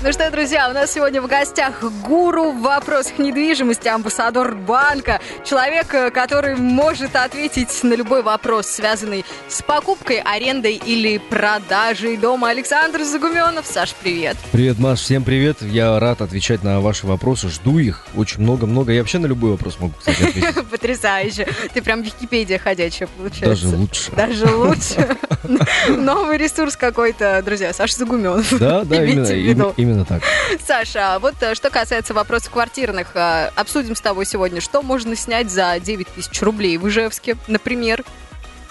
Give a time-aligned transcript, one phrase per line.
[0.00, 5.92] Ну что, друзья, у нас сегодня в гостях гуру в вопросах недвижимости, амбассадор банка, человек,
[5.92, 12.50] э, который может ответить на любой вопрос, связанный с покупкой, арендой или продажей дома.
[12.50, 13.66] Александр Загуменов.
[13.66, 14.36] Саш, привет.
[14.52, 15.62] Привет, Маш, всем привет.
[15.62, 18.92] Я рад отвечать на ваши вопросы, жду их очень много-много.
[18.92, 20.68] Я вообще на любой вопрос могу, кстати, ответить.
[20.70, 21.48] Потрясающе.
[21.74, 23.48] Ты прям Википедия ходячая, получается.
[23.48, 24.12] Даже лучше.
[24.12, 25.16] Даже лучше.
[25.88, 28.56] Новый ресурс какой-то, друзья, Саша Загуменов.
[28.60, 30.22] Да, да, именно, Именно так.
[30.66, 35.50] Саша, вот э, что касается вопросов квартирных, э, обсудим с тобой сегодня, что можно снять
[35.50, 38.04] за 9 тысяч рублей в Ижевске, например.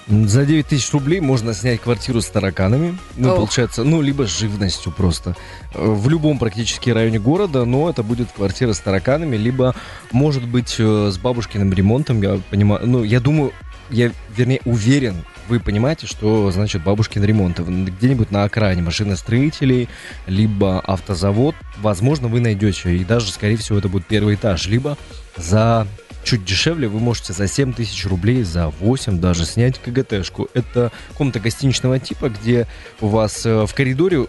[0.07, 2.98] За 9 тысяч рублей можно снять квартиру с тараканами.
[3.16, 3.35] Ну, Ох.
[3.38, 5.35] получается, ну, либо с живностью просто.
[5.73, 9.73] Э, В любом практически районе города, но это будет квартира с тараканами, либо,
[10.12, 12.21] может быть, с бабушкиным ремонтом.
[12.21, 13.54] Я понимаю, ну, я думаю,
[13.90, 17.60] я, вернее, уверен, вы понимаете, что значит бабушкин ремонт.
[17.60, 19.90] Где-нибудь на окраине машиностроителей,
[20.26, 22.96] либо автозавод, возможно, вы найдете.
[22.96, 24.68] И даже, скорее всего, это будет первый этаж.
[24.68, 24.98] Либо
[25.36, 25.88] за
[26.24, 30.49] чуть дешевле вы можете за 7 тысяч рублей, за 8 даже снять КГТшку.
[30.54, 32.68] Это комната гостиничного типа, где
[32.99, 34.27] у вас э, в коридоре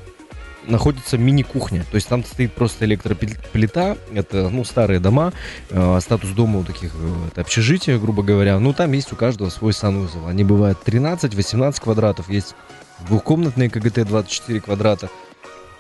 [0.69, 1.84] находится мини-кухня.
[1.91, 5.33] То есть там стоит просто электроплита, это, ну, старые дома,
[5.70, 8.58] э, статус дома у таких, э, это общежитие, грубо говоря.
[8.58, 10.27] Ну, там есть у каждого свой санузел.
[10.27, 12.55] Они бывают 13-18 квадратов, есть
[13.06, 15.08] двухкомнатные КГТ 24 квадрата.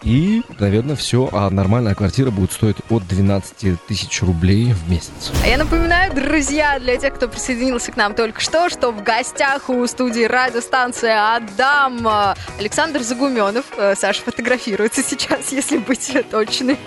[0.02, 1.28] И, наверное, все.
[1.32, 5.32] А нормальная квартира будет стоить от 12 тысяч рублей в месяц.
[5.42, 9.68] А я напоминаю, друзья, для тех, кто присоединился к нам только что, что в гостях
[9.68, 12.06] у студии радиостанция «Адам»
[12.58, 13.66] Александр Загуменов.
[13.76, 16.78] Э, Саша фотографируется сейчас, если быть точной.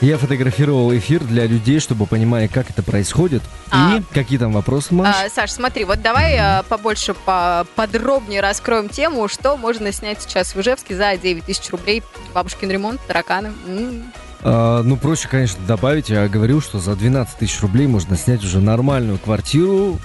[0.00, 3.42] Я фотографировал эфир для людей, чтобы понимать, как это происходит.
[3.70, 3.98] А.
[3.98, 5.14] И какие там вопросы, Маш?
[5.14, 10.54] А, Саш, смотри, вот давай э, побольше, по- подробнее раскроем тему, что можно снять сейчас
[10.54, 12.02] в Ижевске за 9 тысяч рублей.
[12.32, 13.52] Бабушкин ремонт, тараканы.
[13.66, 14.04] М.
[14.42, 16.08] А, ну, проще, конечно, добавить.
[16.08, 19.98] Я говорил, что за 12 тысяч рублей можно снять уже нормальную квартиру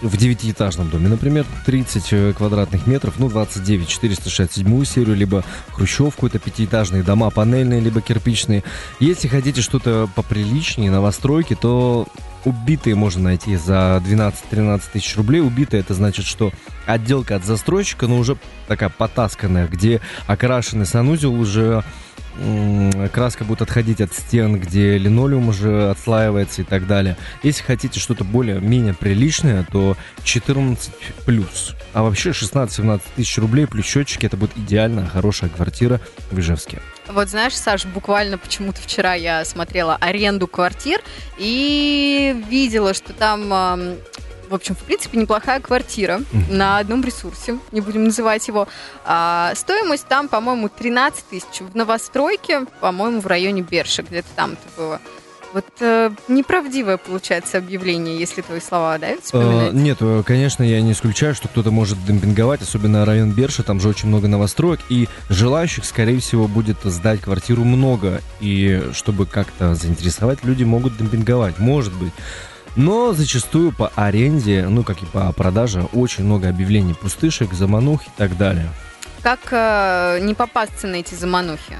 [0.00, 6.38] в девятиэтажном доме, например, 30 э, квадратных метров, ну, 29, 467 серию, либо хрущевку, это
[6.38, 8.62] пятиэтажные дома, панельные, либо кирпичные.
[9.00, 12.06] Если хотите что-то поприличнее, новостройки, то
[12.44, 15.40] убитые можно найти за 12-13 тысяч рублей.
[15.40, 16.52] Убитые это значит, что
[16.86, 18.36] отделка от застройщика, но уже
[18.66, 21.84] такая потасканная, где окрашенный санузел уже
[23.12, 27.16] краска будет отходить от стен, где линолеум уже отслаивается и так далее.
[27.42, 30.92] Если хотите что-то более-менее приличное, то 14
[31.24, 31.74] плюс.
[31.92, 36.00] А вообще 16-17 тысяч рублей плюс счетчики, это будет идеальная, хорошая квартира
[36.30, 36.80] в Ижевске.
[37.08, 41.00] Вот знаешь, Саш, буквально почему-то вчера я смотрела аренду квартир
[41.38, 43.94] и видела, что там, ам,
[44.48, 46.20] в общем, в принципе, неплохая квартира
[46.50, 48.68] на одном ресурсе, не будем называть его.
[49.04, 51.60] А, стоимость там, по-моему, 13 тысяч.
[51.60, 55.00] В новостройке, по-моему, в районе Берша, где-то там это было.
[55.54, 59.72] Вот э, неправдивое получается объявление, если твои слова, да, Э, вспоминать?
[59.72, 63.88] Нет, э, конечно, я не исключаю, что кто-то может демпинговать, особенно район Берша, там же
[63.88, 70.44] очень много новостроек, и желающих, скорее всего, будет сдать квартиру много, и чтобы как-то заинтересовать,
[70.44, 72.12] люди могут демпинговать, может быть.
[72.78, 78.10] Но зачастую по аренде, ну как и по продаже, очень много объявлений пустышек, заманух и
[78.16, 78.68] так далее.
[79.20, 81.76] Как э, не попасться на эти заманухи?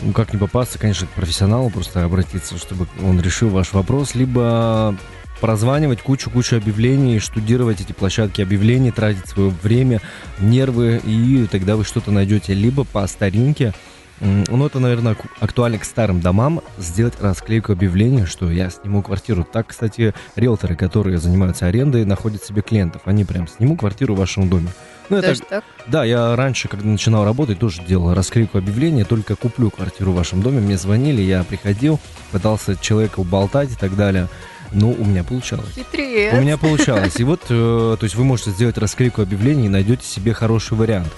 [0.00, 4.96] Ну, как не попасться, конечно, к профессионалу просто обратиться, чтобы он решил ваш вопрос, либо
[5.40, 10.00] прозванивать кучу-кучу объявлений, штудировать эти площадки объявлений, тратить свое время,
[10.40, 12.54] нервы, и тогда вы что-то найдете.
[12.54, 13.72] Либо по старинке,
[14.20, 19.46] ну, это, наверное, актуально к старым домам, сделать расклейку объявления, что я сниму квартиру.
[19.50, 23.02] Так, кстати, риэлторы, которые занимаются арендой, находят себе клиентов.
[23.04, 24.68] Они прям сниму квартиру в вашем доме.
[25.10, 25.64] Ну, это так?
[25.86, 30.40] да, я раньше, когда начинал работать, тоже делал расклейку объявления, только куплю квартиру в вашем
[30.40, 30.60] доме.
[30.60, 32.00] Мне звонили, я приходил,
[32.32, 34.28] пытался человека уболтать и так далее.
[34.72, 35.72] Но у меня получалось.
[35.74, 36.32] Хитрец.
[36.32, 37.20] У меня получалось.
[37.20, 41.12] И вот, э, то есть вы можете сделать расклейку объявлений и найдете себе хороший вариант.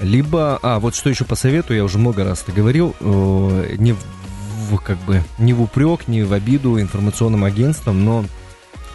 [0.00, 4.78] Либо, а, вот что еще посоветую, я уже много раз это говорил, э, не в,
[4.78, 8.24] как бы, не в упрек, не в обиду информационным агентствам, но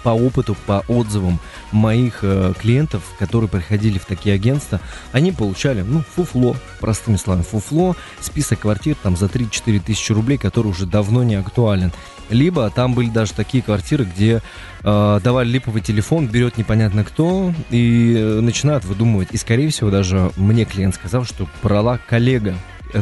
[0.04, 1.40] по опыту, по отзывам
[1.72, 4.80] моих э, клиентов, которые приходили в такие агентства,
[5.12, 10.68] они получали, ну, фуфло, простыми словами, фуфло, список квартир там за 3-4 тысячи рублей, который
[10.68, 11.92] уже давно не актуален.
[12.30, 14.42] Либо там были даже такие квартиры, где
[14.84, 19.30] э, давали липовый телефон, берет непонятно кто и э, начинают выдумывать.
[19.32, 22.56] И, скорее всего, даже мне клиент сказал, что брала коллега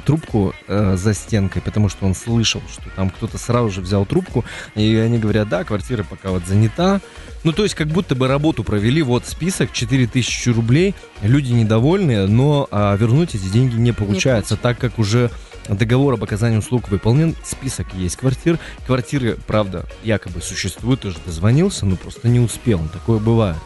[0.06, 4.46] трубку э, за стенкой, потому что он слышал, что там кто-то сразу же взял трубку,
[4.76, 7.02] и они говорят, да, квартира пока вот занята.
[7.44, 12.68] Ну, то есть, как будто бы работу провели, вот список, 4000 рублей, люди недовольны, но
[12.72, 15.30] а, вернуть эти деньги не получается, не так как уже
[15.70, 18.60] договор об оказании услуг выполнен, список есть квартир.
[18.86, 23.58] Квартиры, правда, якобы существуют, тоже дозвонился, но просто не успел, такое бывает.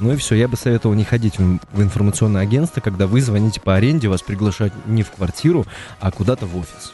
[0.00, 3.74] Ну и все, я бы советовал не ходить в, информационное агентство, когда вы звоните по
[3.74, 5.66] аренде, вас приглашать не в квартиру,
[6.00, 6.92] а куда-то в офис.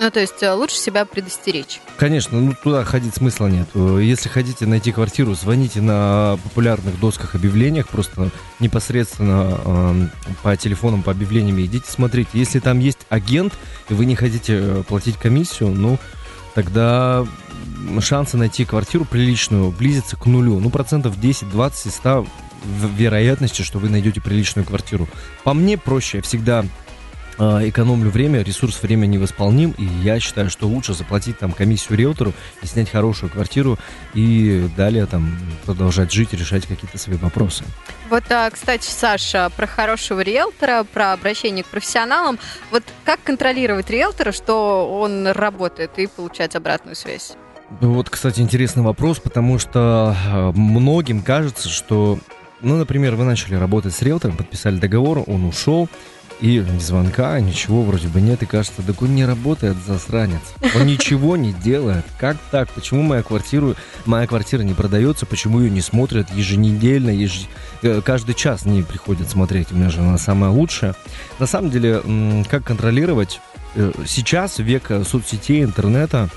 [0.00, 1.78] Ну, то есть э, лучше себя предостеречь.
[1.98, 3.68] Конечно, ну туда ходить смысла нет.
[3.74, 8.30] Э, если хотите найти квартиру, звоните на популярных досках объявлениях, просто
[8.60, 10.06] непосредственно э,
[10.42, 12.30] по телефонам, по объявлениям идите смотрите.
[12.32, 13.52] Если там есть агент,
[13.90, 15.98] и вы не хотите э, платить комиссию, ну,
[16.54, 17.26] тогда
[18.00, 20.58] шансы найти квартиру приличную близятся к нулю.
[20.58, 22.26] Ну, процентов 10-20 из 100
[22.96, 25.08] вероятности, что вы найдете приличную квартиру.
[25.44, 26.64] По мне проще, я всегда
[27.42, 32.34] а, экономлю время, ресурс время невосполним, и я считаю, что лучше заплатить там комиссию риэлтору
[32.62, 33.78] и снять хорошую квартиру,
[34.12, 37.64] и далее там продолжать жить решать какие-то свои вопросы.
[38.10, 42.38] Вот, а, кстати, Саша, про хорошего риэлтора, про обращение к профессионалам.
[42.70, 47.36] Вот как контролировать риэлтора, что он работает, и получать обратную связь?
[47.78, 52.18] Вот, кстати, интересный вопрос, потому что а, многим кажется, что,
[52.60, 55.88] ну, например, вы начали работать с риэлтором, подписали договор, он ушел,
[56.40, 58.42] и звонка, ничего вроде бы нет.
[58.42, 60.40] И кажется, так он не работает, засранец.
[60.74, 62.04] Он ничего не делает.
[62.18, 62.70] Как так?
[62.70, 63.74] Почему моя квартира,
[64.06, 65.26] моя квартира не продается?
[65.26, 67.10] Почему ее не смотрят еженедельно?
[67.10, 67.46] Еж...
[67.82, 69.70] Э, каждый час не приходят смотреть.
[69.70, 70.94] У меня же она самая лучшая.
[71.38, 72.02] На самом деле,
[72.48, 73.40] как контролировать?
[73.74, 76.30] Э, сейчас век соцсетей, интернета,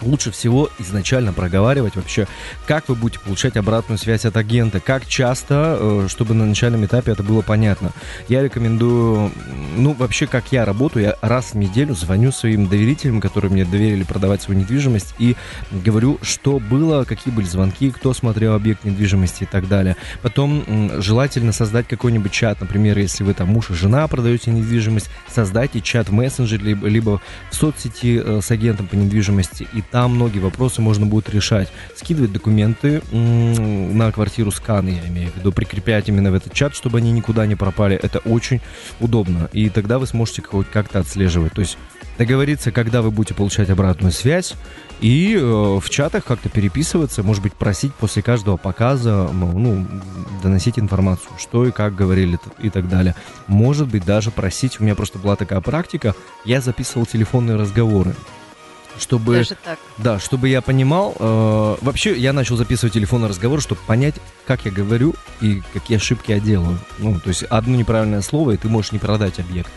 [0.00, 2.26] лучше всего изначально проговаривать вообще,
[2.66, 7.12] как вы будете получать обратную связь от агента, как часто, э, чтобы на начальном этапе
[7.12, 7.92] это было понятно.
[8.28, 9.30] Я рекомендую,
[9.76, 14.04] ну, вообще, как я работаю, я раз в неделю звоню своим доверителям, которые мне доверили
[14.04, 15.36] продавать свою недвижимость, и
[15.70, 19.96] говорю, что было, какие были звонки, кто смотрел объект недвижимости и так далее.
[20.22, 25.80] Потом желательно создать какой-нибудь чат, например, если вы там муж и жена продаете недвижимость, создайте
[25.80, 27.20] чат в мессенджере, либо,
[27.50, 31.68] в соцсети э, с агентом по недвижимости, и там многие вопросы можно будет решать.
[31.94, 36.98] Скидывать документы на квартиру сканы, я имею в виду, прикреплять именно в этот чат, чтобы
[36.98, 37.96] они никуда не пропали.
[37.96, 38.60] Это очень
[39.00, 39.48] удобно.
[39.52, 41.52] И тогда вы сможете как-то отслеживать.
[41.52, 41.78] То есть
[42.18, 44.54] договориться, когда вы будете получать обратную связь,
[45.00, 49.86] и э, в чатах как-то переписываться, может быть, просить после каждого показа, ну,
[50.42, 53.14] доносить информацию, что и как говорили и так далее.
[53.46, 58.14] Может быть, даже просить, у меня просто была такая практика, я записывал телефонные разговоры
[58.98, 59.34] чтобы...
[59.34, 59.78] Даже так.
[59.98, 61.14] Да, чтобы я понимал...
[61.18, 64.16] Э, вообще, я начал записывать телефонный разговор, чтобы понять,
[64.46, 66.78] как я говорю и какие ошибки я делаю.
[66.98, 69.70] Ну, то есть, одно неправильное слово, и ты можешь не продать объект.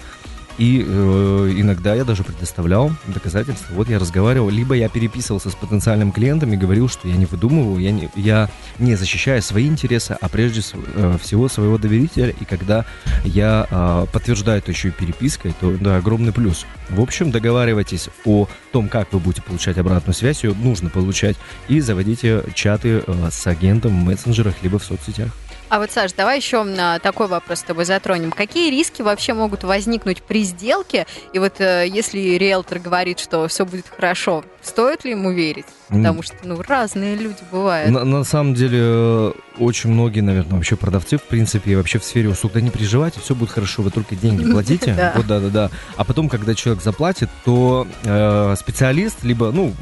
[0.60, 3.74] И э, иногда я даже предоставлял доказательства.
[3.74, 7.80] Вот я разговаривал, либо я переписывался с потенциальным клиентом и говорил, что я не выдумываю,
[7.80, 12.36] я не, я не защищаю свои интересы, а прежде э, всего своего доверителя.
[12.42, 12.86] И когда
[13.24, 16.66] я э, подтверждаю это еще и перепиской, то да, огромный плюс.
[16.90, 21.38] В общем, договаривайтесь о том, как вы будете получать обратную связь, ее нужно получать,
[21.70, 25.30] и заводите чаты э, с агентом в мессенджерах либо в соцсетях.
[25.70, 26.66] А вот, Саш, давай еще
[27.02, 28.32] такой вопрос с тобой затронем.
[28.32, 31.06] Какие риски вообще могут возникнуть при сделке?
[31.32, 35.66] И вот э, если риэлтор говорит, что все будет хорошо, стоит ли ему верить?
[35.90, 37.92] Потому что, ну, разные люди бывают.
[37.92, 42.30] На, на самом деле, очень многие, наверное, вообще продавцы, в принципе, и вообще в сфере
[42.30, 45.14] услуг, да не переживайте, все будет хорошо, вы только деньги платите.
[45.16, 45.72] Вот, да, да, да.
[45.98, 49.74] А потом, когда человек заплатит, то э, специалист, либо, ну,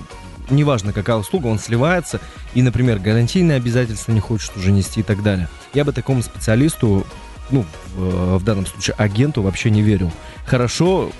[0.50, 2.20] неважно какая услуга, он сливается
[2.54, 5.50] и, например, гарантийные обязательства не хочет уже нести и так далее.
[5.74, 7.06] Я бы такому специалисту,
[7.50, 10.12] ну, в, данном случае агенту вообще не верил.
[10.46, 11.12] Хорошо,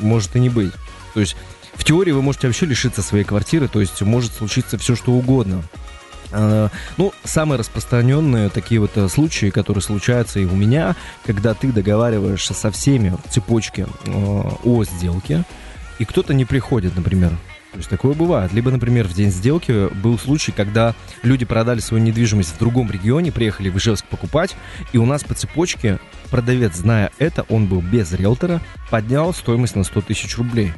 [0.00, 0.72] может и не быть.
[1.14, 1.36] То есть
[1.74, 5.62] в теории вы можете вообще лишиться своей квартиры, то есть может случиться все что угодно.
[6.32, 11.70] А, ну, самые распространенные такие вот э, случаи, которые случаются и у меня, когда ты
[11.70, 15.44] договариваешься со всеми в цепочке э, о сделке,
[15.98, 17.32] и кто-то не приходит, например,
[17.76, 18.52] то есть такое бывает.
[18.54, 23.30] Либо, например, в день сделки был случай, когда люди продали свою недвижимость в другом регионе,
[23.30, 24.56] приехали в Ижевск покупать,
[24.92, 25.98] и у нас по цепочке
[26.30, 30.72] продавец, зная это, он был без риэлтора, поднял стоимость на 100 тысяч рублей.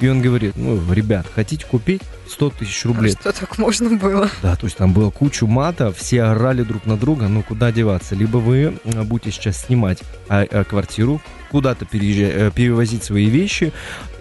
[0.00, 3.14] И он говорит, ну, ребят, хотите купить 100 тысяч рублей?
[3.16, 4.28] А что так можно было?
[4.42, 8.14] Да, то есть там было кучу мата, все орали друг на друга, ну куда деваться?
[8.14, 13.72] Либо вы будете сейчас снимать а, а, квартиру, куда-то переезжать, перевозить свои вещи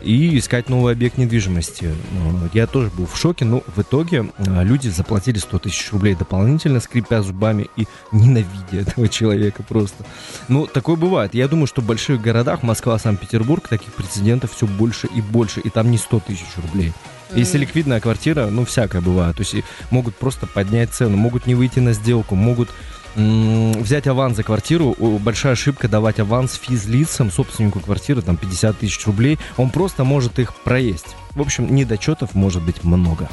[0.04, 1.94] и искать новый объект недвижимости.
[2.12, 6.82] Ну, я тоже был в шоке, но в итоге люди заплатили 100 тысяч рублей дополнительно,
[6.82, 8.48] скрипя зубами и ненавидя
[8.82, 10.06] этого человека просто.
[10.50, 11.34] Ну, такое бывает.
[11.34, 15.70] Я думаю, что в больших городах, Москва, Санкт-Петербург, таких прецедентов все больше и больше, и
[15.70, 16.92] там не 100 тысяч рублей.
[17.34, 19.38] Если ликвидная квартира, ну, всякое бывает.
[19.38, 22.70] То есть могут просто поднять цену, могут не выйти на сделку, могут
[23.16, 29.40] взять аванс за квартиру, большая ошибка давать аванс физлицам, собственнику квартиры, там 50 тысяч рублей,
[29.58, 31.16] он просто может их проесть.
[31.36, 33.30] В общем, недочетов может быть много.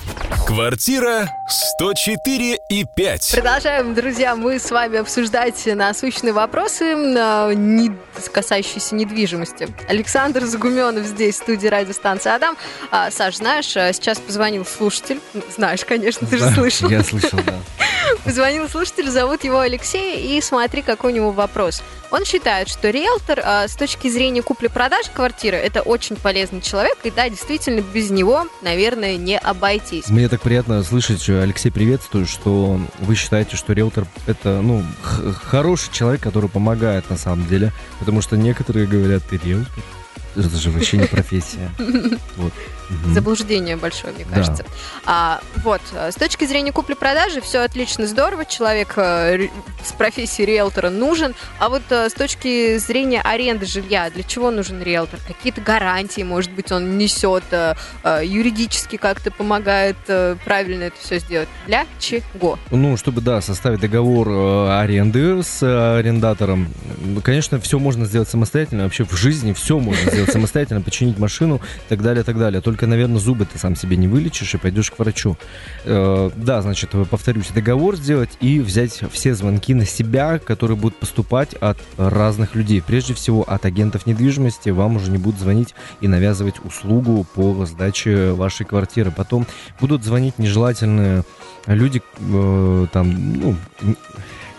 [0.47, 3.33] Квартира 104 и 5.
[3.35, 7.91] Продолжаем, друзья, мы с вами обсуждать насущные вопросы, а, не,
[8.33, 9.69] касающиеся недвижимости.
[9.89, 12.57] Александр Загуменов здесь, в студии радиостанции Адам.
[12.91, 15.21] А, Саш, знаешь, а, сейчас позвонил слушатель.
[15.55, 16.89] Знаешь, конечно, ты же слышал.
[16.89, 17.55] Я слышал, да.
[18.25, 21.83] Позвонил слушатель, зовут его Алексей, и смотри, какой у него вопрос.
[22.11, 23.39] Он считает, что риэлтор
[23.69, 29.17] с точки зрения купли-продажи квартиры это очень полезный человек, и да, действительно, без него, наверное,
[29.17, 30.09] не обойтись.
[30.09, 34.83] Мне так приятно слышать, Алексей, приветствую, что вы считаете, что риэлтор это, ну,
[35.45, 39.73] хороший человек, который помогает на самом деле, потому что некоторые говорят, ты риэлтор,
[40.37, 41.71] это же вообще не профессия.
[42.37, 42.53] Вот.
[43.13, 44.65] Заблуждение большое, мне кажется.
[44.65, 44.71] Да.
[45.05, 49.49] А, вот, с точки зрения купли-продажи все отлично, здорово, человек э,
[49.85, 54.83] с профессией риэлтора нужен, а вот э, с точки зрения аренды жилья, для чего нужен
[54.83, 55.21] риэлтор?
[55.27, 57.75] Какие-то гарантии, может быть, он несет, э,
[58.25, 59.97] юридически как-то помогает
[60.45, 61.49] правильно это все сделать.
[61.67, 62.59] Для чего?
[62.71, 64.29] Ну, чтобы, да, составить договор
[64.71, 66.69] аренды с арендатором.
[67.23, 71.89] Конечно, все можно сделать самостоятельно, вообще в жизни все можно сделать самостоятельно, починить машину и
[71.89, 72.61] так далее, и так далее.
[72.61, 75.37] Только, наверное, зубы ты сам себе не вылечишь и пойдешь к врачу.
[75.85, 81.55] Э, да, значит, повторюсь, договор сделать и взять все звонки на себя, которые будут поступать
[81.55, 82.83] от разных людей.
[82.83, 88.33] Прежде всего, от агентов недвижимости вам уже не будут звонить и навязывать услугу по сдаче
[88.33, 89.11] вашей квартиры.
[89.11, 89.47] Потом
[89.81, 91.25] будут звонить нежелательные
[91.67, 93.57] люди, э, там, ну,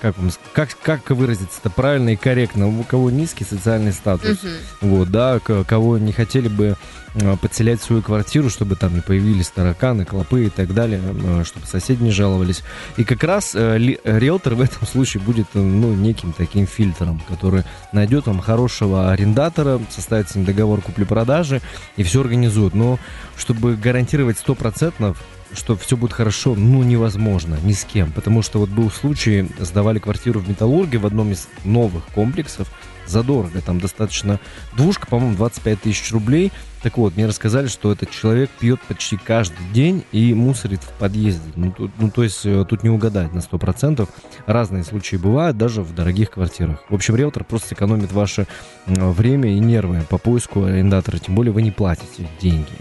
[0.01, 4.57] как, вам, как, как выразиться это правильно и корректно, у кого низкий социальный статус, uh-huh.
[4.81, 6.77] вот, да, кого не хотели бы
[7.15, 11.65] а, подселять свою квартиру, чтобы там не появились тараканы, клопы и так далее, а, чтобы
[11.65, 12.61] соседи не жаловались.
[12.97, 17.63] И как раз э, риэлтор в этом случае будет э, ну, неким таким фильтром, который
[17.93, 21.61] найдет вам хорошего арендатора, составит с ним договор купли-продажи
[21.95, 22.75] и все организует.
[22.75, 22.99] Но
[23.35, 25.15] чтобы гарантировать стопроцентно
[25.53, 28.11] что все будет хорошо, ну, невозможно ни с кем.
[28.11, 32.69] Потому что вот был случай, сдавали квартиру в Металлурге в одном из новых комплексов,
[33.09, 34.39] задорого, там достаточно
[34.75, 36.51] двушка, по-моему, 25 тысяч рублей.
[36.81, 41.51] Так вот, мне рассказали, что этот человек пьет почти каждый день и мусорит в подъезде.
[41.55, 44.07] Ну, тут, ну то есть э, тут не угадать на 100%.
[44.45, 46.83] Разные случаи бывают, даже в дорогих квартирах.
[46.87, 48.47] В общем, риэлтор просто экономит ваше
[48.85, 52.71] время и нервы по поиску арендатора, тем более вы не платите деньги.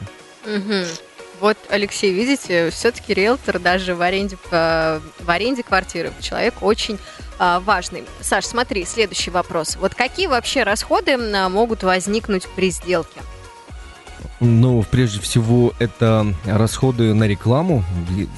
[0.47, 1.08] Угу.
[1.41, 6.99] Вот, Алексей, видите, все-таки риэлтор даже в аренде, в аренде квартиры человек очень
[7.39, 8.05] а, важный.
[8.21, 9.77] Саш, смотри, следующий вопрос.
[9.77, 13.21] Вот какие вообще расходы могут возникнуть при сделке?
[14.41, 17.85] Ну, прежде всего, это расходы на рекламу.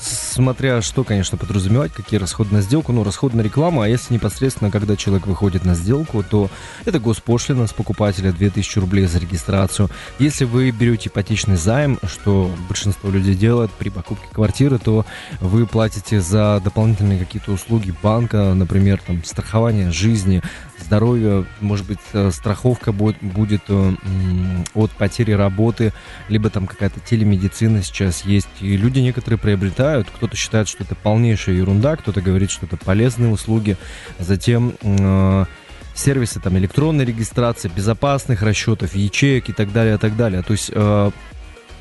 [0.01, 2.93] Смотря что, конечно, подразумевать, какие расходы на сделку.
[2.93, 6.51] Ну, расходы на рекламу, а если непосредственно, когда человек выходит на сделку, то
[6.87, 9.91] это госпошлина с покупателя 2000 рублей за регистрацию.
[10.19, 15.05] Если вы берете ипотечный займ, что большинство людей делает при покупке квартиры, то
[15.41, 20.43] вы платите за дополнительные какие-то услуги банка, например, там, страхование жизни,
[20.91, 23.93] здоровья, может быть, э, страховка будет, будет э,
[24.75, 25.93] от потери работы,
[26.29, 28.49] либо там какая-то телемедицина сейчас есть.
[28.61, 33.31] И люди некоторые приобретают, кто-то считает, что это полнейшая ерунда, кто-то говорит, что это полезные
[33.31, 33.77] услуги.
[34.19, 35.45] Затем э,
[35.95, 40.43] сервисы там электронной регистрации, безопасных расчетов, ячеек и так далее, и так далее.
[40.43, 41.11] То есть э,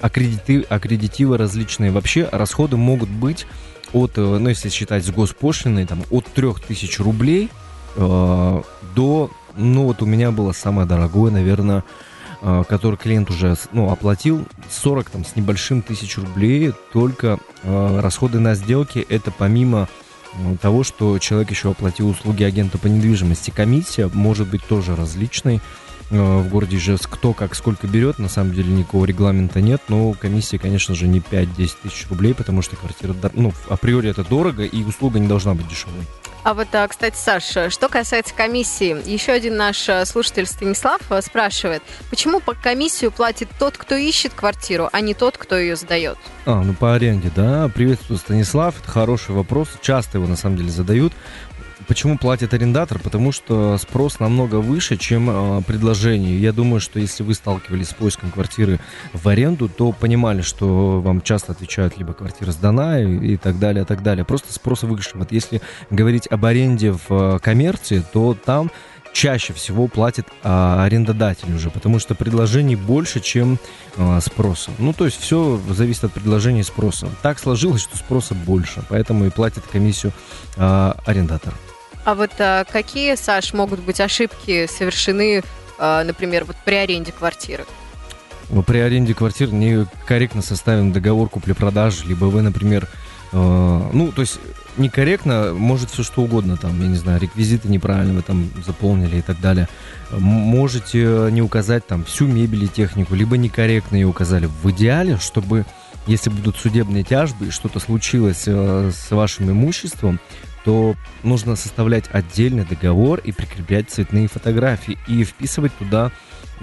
[0.02, 1.90] аккредити, аккредитивы различные.
[1.90, 3.48] Вообще расходы могут быть
[3.92, 7.50] от, ну если считать с госпошлиной, там от 3000 рублей
[7.96, 8.62] э,
[8.96, 11.84] до, ну вот у меня было самое дорогое, наверное,
[12.42, 18.40] э, который клиент уже ну, оплатил 40 там, с небольшим тысяч рублей, только э, расходы
[18.40, 19.88] на сделки это помимо
[20.62, 23.50] того, что человек еще оплатил услуги агента по недвижимости.
[23.50, 25.60] Комиссия может быть тоже различной.
[26.12, 30.58] В городе же кто как сколько берет, на самом деле никакого регламента нет, но комиссия,
[30.58, 35.20] конечно же, не 5-10 тысяч рублей, потому что квартира, ну, априори это дорого, и услуга
[35.20, 36.06] не должна быть дешевой.
[36.44, 41.22] А вот, а, кстати, Саша, что касается комиссии, еще один наш а, слушатель Станислав а,
[41.22, 46.18] спрашивает, почему по комиссию платит тот, кто ищет квартиру, а не тот, кто ее сдает?
[46.46, 47.70] А, ну по аренде, да.
[47.70, 48.80] Приветствую, Станислав.
[48.82, 49.68] Это хороший вопрос.
[49.82, 51.14] Часто его на самом деле задают
[51.90, 53.00] Почему платит арендатор?
[53.00, 56.40] Потому что спрос намного выше, чем э, предложение.
[56.40, 58.80] Я думаю, что если вы сталкивались с поиском квартиры
[59.12, 63.86] в аренду, то понимали, что вам часто отвечают либо квартира сдана и, и так далее,
[63.86, 64.24] и так далее.
[64.24, 65.10] Просто спрос выше.
[65.16, 68.70] Вот если говорить об аренде в э, коммерции, то там
[69.12, 73.58] чаще всего платит а, арендодатель уже, потому что предложений больше, чем
[73.98, 74.70] а, спроса.
[74.78, 77.10] Ну, то есть все зависит от предложения и спроса.
[77.24, 80.14] Так сложилось, что спроса больше, поэтому и платит комиссию
[80.58, 81.56] а, арендатор.
[82.10, 85.44] А вот а, какие, Саш, могут быть ошибки совершены,
[85.78, 87.66] а, например, вот при аренде квартиры?
[88.66, 92.88] При аренде квартир некорректно составлен договор купли-продажи, либо вы, например,
[93.32, 94.40] э, ну, то есть
[94.78, 99.22] некорректно, может все что угодно, там, я не знаю, реквизиты неправильно вы там заполнили и
[99.22, 99.70] так далее.
[100.10, 104.50] Можете не указать там всю мебель и технику, либо некорректно ее указали.
[104.64, 105.64] В идеале, чтобы,
[106.08, 110.20] если будут судебные тяжбы и что-то случилось э, с вашим имуществом,
[110.66, 116.12] то нужно составлять отдельный договор и прикреплять цветные фотографии и вписывать туда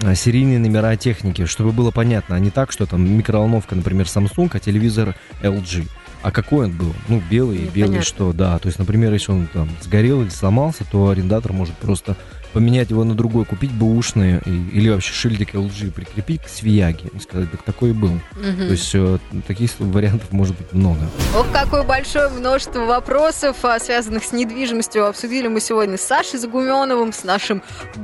[0.01, 4.49] э, серийные номера техники, чтобы было понятно, а не так, что там микроволновка, например, Samsung,
[4.53, 5.87] а телевизор LG.
[6.23, 6.93] А какой он был?
[7.07, 7.79] Ну, белый, Непонятно.
[7.79, 8.57] белый что, да.
[8.59, 12.17] То есть, например, если он там сгорел или сломался, то арендатор может просто
[12.57, 17.51] поменять его на другой, купить бэушные или вообще шильдик LG прикрепить к свияге и сказать,
[17.51, 18.13] так такой и был.
[18.13, 18.57] Угу.
[18.57, 21.01] То есть э, таких вариантов может быть много.
[21.37, 27.13] Ох, какое большое множество вопросов, а, связанных с недвижимостью, обсудили мы сегодня с Сашей Загуменовым,
[27.13, 27.61] с нашим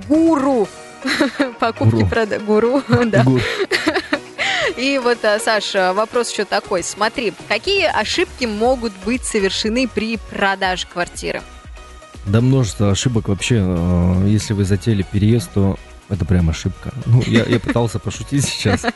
[0.08, 0.68] гуру
[1.60, 3.26] покупки прода гуру, да.
[4.78, 6.84] И вот, а, Саша, вопрос еще такой.
[6.84, 11.42] Смотри, какие ошибки могут быть совершены при продаже квартиры?
[12.26, 13.60] Да множество ошибок вообще.
[13.60, 15.78] Э, если вы затеяли переезд, то
[16.10, 16.94] это прям ошибка.
[17.06, 18.86] Ну, я, я пытался пошутить сейчас.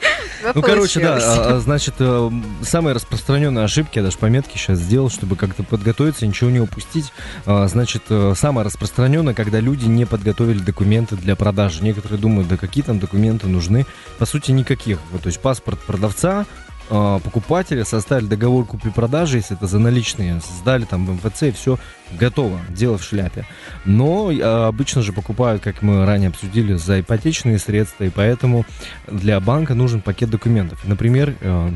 [0.54, 2.32] Ну, короче, да, а, а, значит, э,
[2.62, 7.12] самые распространенные ошибки, я даже пометки сейчас сделал, чтобы как-то подготовиться, ничего не упустить.
[7.48, 11.84] А, значит, э, самое распространенное, когда люди не подготовили документы для продажи.
[11.84, 13.88] Некоторые думают, да какие там документы нужны.
[14.20, 15.00] По сути, никаких.
[15.24, 16.46] То есть паспорт продавца,
[16.90, 21.78] а, покупателя, составили договор купли-продажи, если это за наличные, сдали там в МФЦ, и все
[22.12, 23.46] готово, дело в шляпе.
[23.86, 28.66] Но а, обычно же покупают, как мы ранее обсудили, за ипотечные средства, и поэтому
[29.08, 30.80] для банка нужен пакет документов.
[30.86, 31.74] Например, а,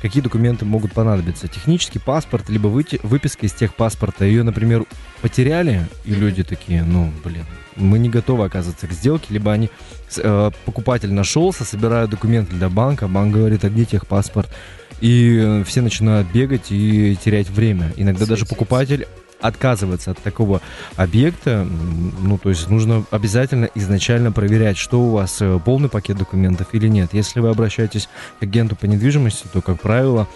[0.00, 1.48] какие документы могут понадобиться.
[1.48, 4.24] Технический паспорт, либо выписка из техпаспорта.
[4.24, 4.84] Ее, например,
[5.20, 7.44] потеряли, и люди такие, ну, блин,
[7.76, 9.70] мы не готовы оказываться к сделке, либо они,
[10.16, 14.50] э, покупатель нашелся, собирают документы для банка, банк говорит, а где техпаспорт?
[15.00, 17.92] И э, все начинают бегать и терять время.
[17.96, 19.06] Иногда даже покупатель
[19.40, 20.60] отказываться от такого
[20.96, 21.66] объекта,
[22.20, 26.88] ну, то есть нужно обязательно изначально проверять, что у вас э, полный пакет документов или
[26.88, 27.10] нет.
[27.12, 30.28] Если вы обращаетесь к агенту по недвижимости, то, как правило,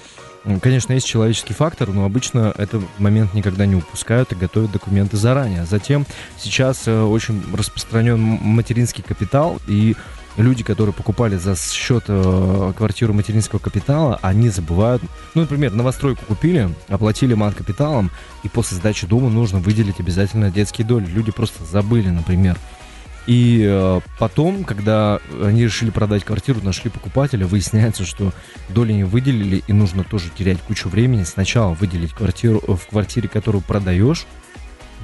[0.61, 5.64] Конечно, есть человеческий фактор, но обычно этот момент никогда не упускают и готовят документы заранее.
[5.64, 6.05] Затем
[6.37, 9.97] сейчас э, очень распространен материнский капитал, и
[10.37, 15.03] люди, которые покупали за счет э, квартиру материнского капитала, они забывают,
[15.35, 18.11] ну, например, новостройку купили, оплатили мат капиталом,
[18.42, 21.07] и после сдачи дома нужно выделить обязательно детские доли.
[21.07, 22.59] Люди просто забыли, например.
[23.27, 28.33] И э, потом, когда они решили продать квартиру, нашли покупателя, выясняется, что
[28.68, 31.25] доли не выделили, и нужно тоже терять кучу времени.
[31.25, 34.27] Сначала выделить квартиру э, в квартире, которую продаешь,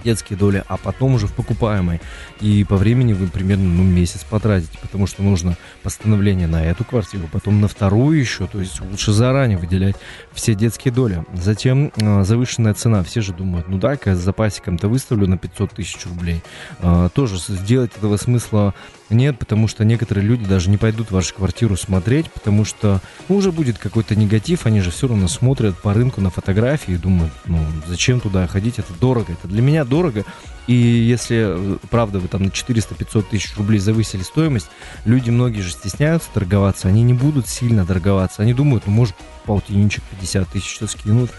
[0.02, 2.00] детские доли, а потом уже в покупаемой.
[2.40, 7.28] И по времени вы примерно ну, месяц потратите, потому что нужно постановление на эту квартиру,
[7.32, 9.96] потом на вторую еще, то есть лучше заранее выделять
[10.32, 11.24] все детские доли.
[11.34, 13.02] Затем э, завышенная цена.
[13.02, 16.42] Все же думают, ну да, я с запасиком-то выставлю на 500 тысяч рублей.
[16.80, 18.74] Э, тоже сделать этого смысла
[19.10, 23.52] нет, потому что некоторые люди даже не пойдут в вашу квартиру смотреть, потому что уже
[23.52, 27.64] будет какой-то негатив, они же все равно смотрят по рынку на фотографии и думают, ну
[27.86, 30.24] зачем туда ходить, это дорого, это для меня дорого.
[30.66, 34.68] И если, правда, вы там на 400-500 тысяч рублей завысили стоимость,
[35.04, 40.04] люди многие же стесняются торговаться, они не будут сильно торговаться, они думают, ну может полтинничек
[40.04, 41.30] 50 тысяч что скинут,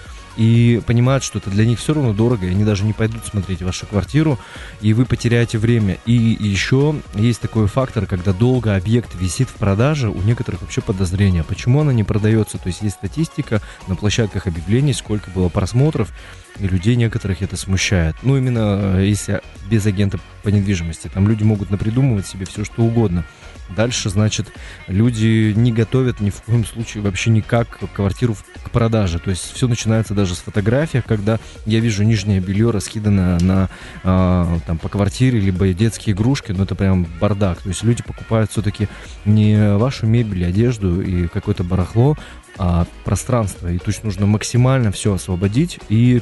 [0.41, 3.61] и понимают, что это для них все равно дорого, и они даже не пойдут смотреть
[3.61, 4.39] вашу квартиру,
[4.81, 5.99] и вы потеряете время.
[6.07, 11.43] И еще есть такой фактор, когда долго объект висит в продаже, у некоторых вообще подозрения,
[11.43, 12.57] почему она не продается.
[12.57, 16.11] То есть есть статистика на площадках объявлений, сколько было просмотров,
[16.57, 18.15] и людей некоторых это смущает.
[18.23, 21.07] Ну, именно э, если без агента по недвижимости.
[21.13, 23.25] Там люди могут напридумывать себе все, что угодно.
[23.69, 24.47] Дальше, значит,
[24.87, 29.19] люди не готовят ни в коем случае вообще никак квартиру к продаже.
[29.19, 33.69] То есть все начинается даже с фотографий, когда я вижу нижнее белье раскидано на,
[34.03, 37.61] э, там, по квартире, либо детские игрушки, но это прям бардак.
[37.61, 38.87] То есть люди покупают все-таки
[39.25, 42.17] не вашу мебель, одежду и какое-то барахло,
[42.57, 43.71] а пространство.
[43.71, 46.21] И есть нужно максимально все освободить и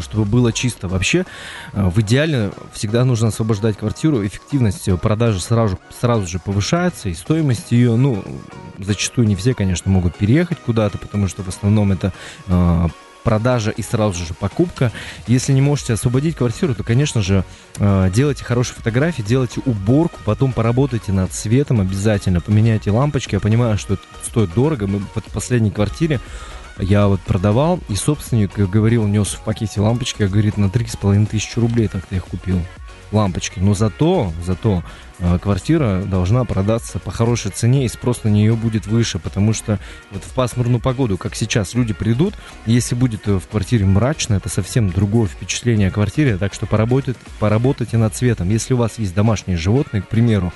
[0.00, 0.88] чтобы было чисто.
[0.88, 1.24] Вообще,
[1.72, 4.24] э, в идеале всегда нужно освобождать квартиру.
[4.26, 8.22] Эффективность продажи сразу, сразу же повышается, и стоимость ее, ну,
[8.78, 12.12] зачастую не все, конечно, могут переехать куда-то, потому что в основном это
[13.22, 14.92] продажа и сразу же покупка.
[15.26, 17.44] Если не можете освободить квартиру, то, конечно же,
[17.78, 23.34] э, делайте хорошие фотографии, делайте уборку, потом поработайте над цветом обязательно, поменяйте лампочки.
[23.34, 24.86] Я понимаю, что это стоит дорого.
[24.86, 26.20] Мы в последней квартире
[26.78, 31.58] я вот продавал, и собственник говорил, нес в пакете лампочки, а говорит, на 3,5 тысячи
[31.58, 32.60] рублей так-то их купил
[33.12, 33.58] лампочки.
[33.58, 34.82] Но зато, зато
[35.18, 39.78] э, квартира должна продаться по хорошей цене, и спрос на нее будет выше, потому что
[40.10, 42.34] вот в пасмурную погоду, как сейчас, люди придут,
[42.66, 47.16] если будет э, в квартире мрачно, это совсем другое впечатление о квартире, так что поработать,
[47.38, 48.48] поработайте над цветом.
[48.48, 50.52] Если у вас есть домашние животные, к примеру,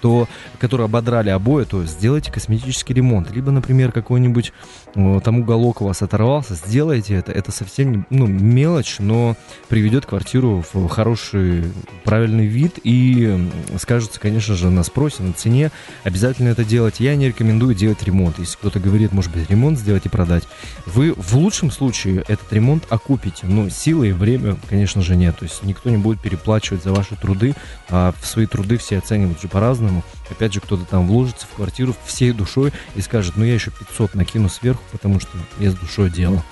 [0.00, 0.28] то,
[0.58, 3.30] которые ободрали обои, то сделайте косметический ремонт.
[3.30, 4.52] Либо, например, какой-нибудь
[4.94, 7.32] э, там уголок у вас оторвался, сделайте это.
[7.32, 9.36] Это совсем ну, мелочь, но
[9.68, 11.64] приведет квартиру в хороший,
[12.04, 15.70] правильный вид и скажется, конечно же, на спросе, на цене.
[16.04, 17.00] Обязательно это делать.
[17.00, 18.38] Я не рекомендую делать ремонт.
[18.38, 20.44] Если кто-то говорит, может быть, ремонт сделать и продать,
[20.86, 23.46] вы в лучшем случае этот ремонт окупите.
[23.46, 25.38] Но силы и время, конечно же, нет.
[25.38, 27.54] То есть никто не будет переплачивать за ваши труды,
[27.88, 30.02] а в свои труды все оценивают же по-разному по-разному.
[30.30, 34.14] Опять же, кто-то там вложится в квартиру всей душой и скажет, ну я еще 500
[34.14, 36.42] накину сверху, потому что я с душой делал.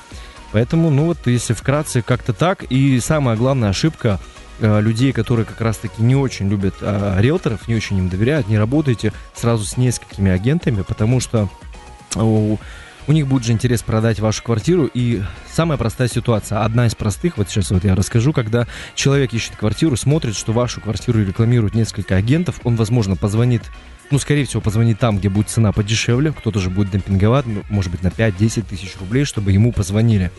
[0.53, 2.62] Поэтому, ну вот, если вкратце, как-то так.
[2.70, 4.20] И самая главная ошибка
[4.61, 8.59] э, людей, которые как раз-таки не очень любят э, риэлторов, не очень им доверяют, не
[8.59, 11.49] работайте сразу с несколькими агентами, потому что
[12.14, 12.59] у
[13.07, 14.88] у них будет же интерес продать вашу квартиру.
[14.93, 19.57] И самая простая ситуация, одна из простых, вот сейчас вот я расскажу, когда человек ищет
[19.57, 23.62] квартиру, смотрит, что вашу квартиру рекламируют несколько агентов, он, возможно, позвонит
[24.11, 28.03] ну, скорее всего, позвонит там, где будет цена подешевле, кто-то же будет демпинговать, может быть,
[28.03, 30.31] на 5-10 тысяч рублей, чтобы ему позвонили.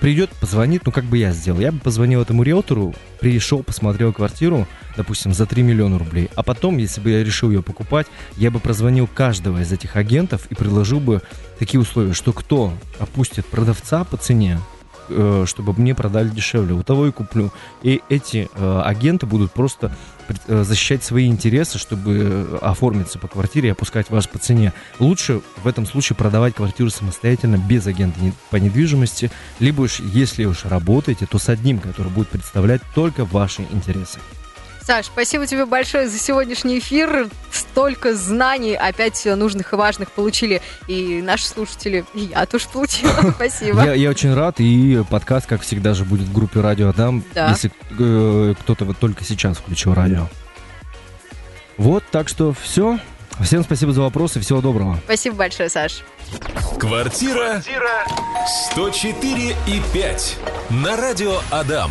[0.00, 1.60] Придет, позвонит, ну, как бы я сделал.
[1.60, 6.78] Я бы позвонил этому риэлтору, пришел, посмотрел квартиру, допустим, за 3 миллиона рублей, а потом,
[6.78, 8.06] если бы я решил ее покупать,
[8.36, 11.22] я бы прозвонил каждого из этих агентов и предложил бы
[11.58, 14.58] такие условия, что кто опустит продавца по цене,
[15.08, 16.74] Э, чтобы мне продали дешевле.
[16.74, 17.50] У того и куплю.
[17.82, 19.94] И эти э, агенты будут просто
[20.46, 24.72] защищать свои интересы, чтобы оформиться по квартире и опускать вас по цене.
[24.98, 28.18] Лучше в этом случае продавать квартиру самостоятельно, без агента
[28.50, 33.62] по недвижимости, либо уж, если уж работаете, то с одним, который будет представлять только ваши
[33.70, 34.18] интересы.
[34.84, 37.30] Саш, спасибо тебе большое за сегодняшний эфир.
[37.50, 43.32] Столько знаний опять нужных и важных получили и наши слушатели, и я тоже получила.
[43.34, 43.82] Спасибо.
[43.82, 47.48] Я, я очень рад, и подкаст, как всегда же, будет в группе «Радио Адам», да.
[47.48, 50.28] если э, кто-то вот только сейчас включил радио.
[51.78, 52.98] Вот, так что все.
[53.40, 55.00] Всем спасибо за вопросы, всего доброго.
[55.06, 56.02] Спасибо большое, Саш.
[56.78, 57.62] Квартира
[58.72, 60.38] 104 и 5
[60.70, 61.90] на радио Адам.